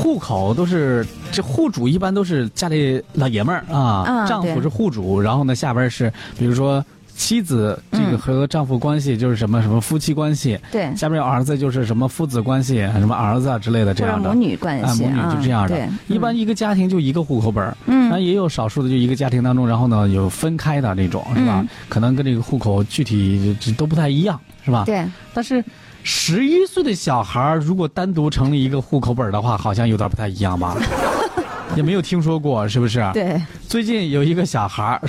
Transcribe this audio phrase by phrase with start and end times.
[0.00, 6.82] 户口都是这户主一般都是家里老爷们儿啊，丈夫是户主，然后呢下边是比如说
[7.14, 14.40] 妻子这个嗯和丈夫关系就是什么什么夫妻关系，对，下边有儿子就是什么父子关系，什么儿子啊之类的这样的母。
[14.40, 21.68] 女关啊，系母女就这样的对，，一般一个家庭就一个户口本儿，嗯那也有少数的就一个家庭当中，然后呢有分开的那种，是吧嗯？
[21.90, 24.84] 可能跟这个户口具体这都不太一样，是吧？
[24.86, 25.04] 对，
[25.34, 25.62] 但是
[26.02, 30.76] 十一岁的小孩儿如果单独成立一个户口本的话，好像有点不太一样吧？
[31.76, 33.08] 也没有听说过，是不是？。
[33.12, 35.00] 对，最近有一个小孩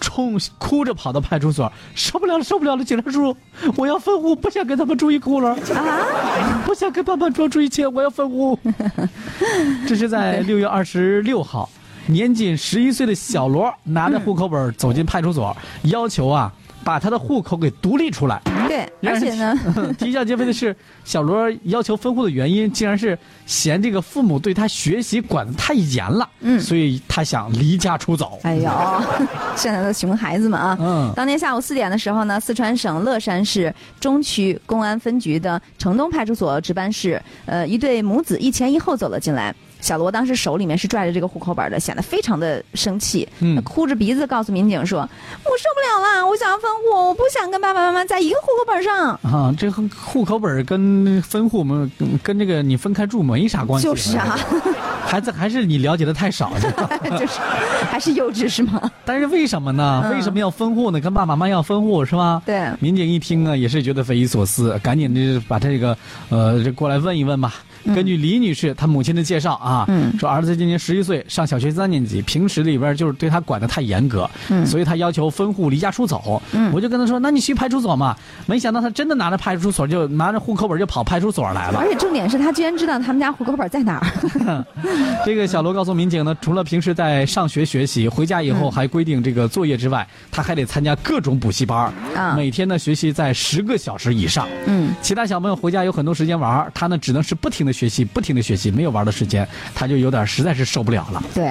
[0.00, 3.36] 冲哭着跑到派出所，受不了了，受不了了，警察叔叔，
[3.76, 8.58] 我要分户，不想跟他们住一窟窿，啊，不想跟爸爸住住一起，我要分户。
[9.86, 11.68] 这是在 六月二十六号，
[12.06, 16.50] 年仅十一岁的小罗拿着户口本走进派出所，要求啊
[16.82, 18.40] 把他的户口给独立出来。
[18.68, 19.58] 对，而且呢，
[19.98, 20.74] 啼笑皆非的是，
[21.04, 28.38] 小罗要求分户的原因，竟然是嫌这个父母对他学习管得太严了，嗯所以他想离家出走。
[28.42, 28.70] 哎呦，
[29.56, 30.76] 现在的熊孩子们啊！
[30.80, 39.54] 嗯当天下午四点的时候呢，四川省乐山市中区公安分局的城东派出所值班室，呃，一对母子一前一后走了进来。
[39.86, 44.98] 小罗当时手里面是拽着这个户口本的，显得非常的生气，嗯他哭着鼻子告诉民警说
[45.46, 49.10] ：“我受不了了，我想要分户，我不想跟爸爸妈妈在一个户口本上。
[49.22, 51.88] 啊，这户口本跟分户们
[52.20, 53.86] 跟这个你分开住没啥”关系。
[53.86, 54.36] 就是啊，
[55.06, 56.50] 孩子还是你了解的太少。
[57.16, 57.38] 就是
[57.88, 58.90] 还是幼稚是吗？
[59.06, 60.02] 但是为什么呢？
[60.04, 60.98] 嗯为什么要分户呢？
[61.00, 62.42] 跟爸爸妈妈要分户是吗？
[62.44, 65.96] 对民警一听啊，也是觉得匪夷所思，赶紧的把这个
[66.28, 67.54] 呃这过来问一问吧。
[67.94, 76.40] 根据李女士她母亲的介绍啊，嗯说儿子今年十一岁，上小学三年级，平时里边就是对他管得太严格，嗯所以他要求分户离家出走。
[76.52, 78.16] 嗯我就跟他说，那你去派出所嘛。
[78.46, 81.88] 没想到他真的拿着派出所就拿着户口本就跑派出所来了而。
[81.88, 84.64] 且重点是他居然知道他们家户口本在哪儿。
[85.24, 94.46] 这个小罗告诉民警呢，除了平时在上学学习，回家以后嗯还规定这个作业之外，他还得参加各种补习班儿啊每天呢学习在十个小时以上。
[94.66, 101.22] 嗯，其他小朋友回家有很多时间玩，他呢只能是不停的学习，不停的学习，没有玩的时间，他就有点实在是受不了了。
[101.34, 101.44] 对，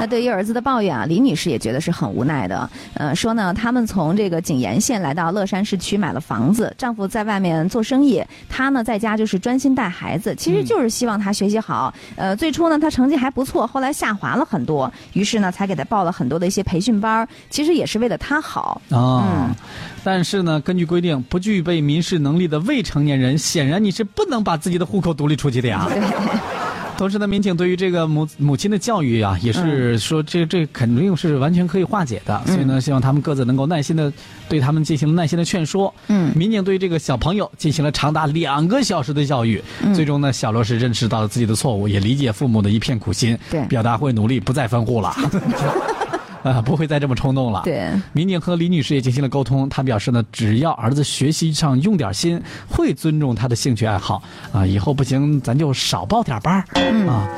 [0.00, 2.68] 那对于儿子的抱怨啊，李女士也觉得是很无奈的。
[2.94, 11.92] 呃，说呢，他们从这个景延县来到乐山市区买了房子，丈夫在外面做生意，她呢在家就是专心带孩子，其实就是希望他学习好。
[12.16, 18.80] 呃，最初呢，他成绩还不错，后来下滑了很多，于是呢，才给他报了很多的一些培训班儿，其实也是为了他好。
[18.90, 19.54] 啊、嗯
[20.04, 25.88] 但是呢，根据规定，不具备民事能力的未成年人，显然你是不能把自己的户口独立出去的呀。
[25.88, 26.00] 对，
[26.98, 34.12] 同时呢，民警对于这个母母亲的教育啊，也是说这这肯定是完全可以化解的，所以呢，希望他们各自能够耐心的
[34.48, 35.94] 对他们进行耐心的劝说。
[36.08, 36.32] 嗯。
[36.36, 39.62] 民警对这个小朋友进行了长达两个小时的教育，
[39.94, 43.64] 最终呢，小罗是认识到了自己的错误，也理解父母的一片苦心，对。
[43.66, 45.14] 表达会努力不再分户了，
[46.50, 47.62] 啊， 不会再这么冲动了。
[47.64, 57.28] 对，民警和李女士也进行了沟通，她表示呢，只要儿子学习上用点心，会尊重他的兴趣爱好啊，以后不行咱就少报点班儿、嗯啊，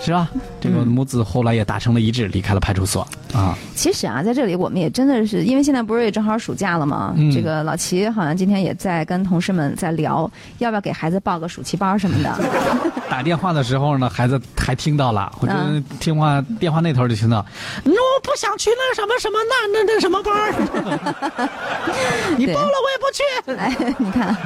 [0.00, 0.28] 是吧？
[0.60, 3.56] 这个母子后来也达成了一致，离开了派出所啊。
[3.74, 7.14] 其实啊，在这里我们也真的是，因为现在不是也正好暑假了吗？
[7.16, 12.38] 嗯这个老齐好像今天也在跟同事们在聊，要不要给孩子报个暑期班什么的。
[13.08, 17.44] 打电话的时候呢，孩子还听到了，或者嗯电话电话那头就听到，
[17.84, 17.90] 我
[18.20, 20.52] 不想去那什么什么那那那什么班儿。
[22.36, 23.22] 你报了我也不去。
[23.56, 24.36] 哎，你看，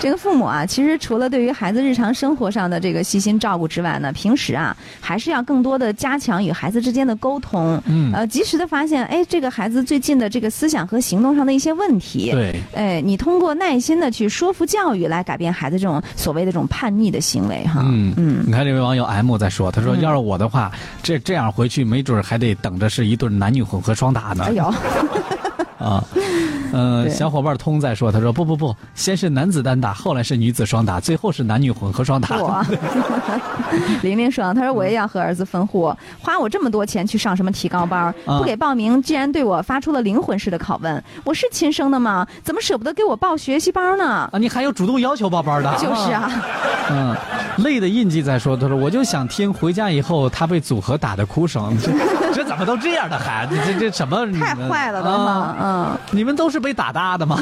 [0.00, 8.12] 这个父母啊，其实除了对于孩子日常生活上的这个细心照顾之外呢，平时啊，还是要更多的加强与孩子之间的沟通，嗯。
[8.12, 18.42] 呃，及时的发现，哎，这个孩子最近的这个思想和行动上的一些问题，对，哎，你通过耐心的去说服教育，来改变孩子这种所谓的这种叛逆的行为，哈，嗯嗯。
[18.46, 20.00] 你看这位网友 M 在说，他说嗯。
[20.00, 24.44] 要是我的话，这这样回去没准还得等着是一对男女混合双打呢。
[24.46, 24.64] 哎呦，
[25.78, 26.02] 啊，
[26.72, 32.36] 呃，小伙伴通在说，他说不不不，先是男子单打，后来是女子双打，最后是男女混合双打。
[32.36, 32.60] 我，
[34.02, 41.02] 玲玲说，他说我也要和儿子分户，花我这么多钱去上什么提高班不给报名，竟然对我发出了灵魂式的拷问。
[41.24, 42.26] 我是亲生的吗？
[42.42, 44.28] 怎么舍不得给我报学习班呢？
[44.32, 45.72] 啊，你还有主动要求报班的？
[45.76, 46.28] 就是啊，
[46.90, 47.16] 嗯，
[47.58, 51.76] 累的印记在说，他说我就想听回家以后他被组合打的哭声，
[52.48, 53.56] 怎么都这样的孩子？
[53.66, 54.26] 这这什么？
[54.40, 55.98] 太坏了都啊哈，嗯。
[56.10, 57.38] 你们都是被打大的吗？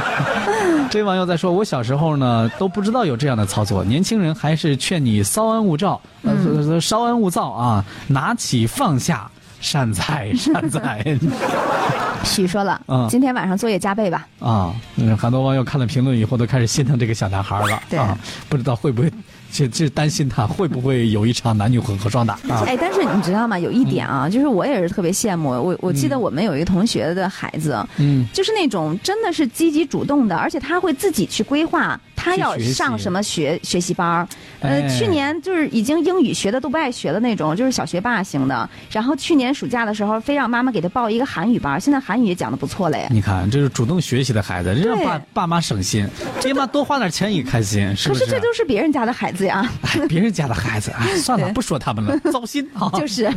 [0.90, 9.30] 这位网友在说，我小时候呢都不知道有这样的操作，年轻人还是劝你稍安勿躁，呃，嗯稍安勿躁啊，拿起放下，
[9.60, 11.04] 善哉善哉
[12.24, 14.26] 许说了，嗯今天晚上作业加倍吧。
[14.40, 14.72] 啊！
[14.96, 18.16] 嗯很多网友看了评论以后都开始心疼这个小男孩了对啊，
[18.48, 19.12] 不知道会不会
[19.52, 22.64] 就就担心他会不会有一场男女混合双打啊？
[22.66, 23.58] 哎，但是你知道吗？
[23.58, 25.50] 有一点啊，就是我也是特别羡慕。
[25.50, 34.28] 我我记得我们有一个同学的孩子，嗯，就是那种真的是积极主动的，而且他会自己去规划他要上什么学学习班儿。
[34.60, 38.68] 呃，哎去年就是已经英语学的都不爱学的那种，就是小学霸型的。
[38.90, 43.08] 然后去年暑假的时候，非让妈妈给他报一个韩语班儿，现在韩语也讲的不错了呀。
[43.10, 46.06] 你看，这是主动学习的孩子，这让爸爸妈省心，
[46.40, 48.20] 爹妈多花点钱也开心，是不是？
[48.20, 52.88] 可是这都是别人家的孩子呀，哎，别人家的孩子，哎，算了，不说他们了，糟心啊。
[52.94, 53.28] 就是。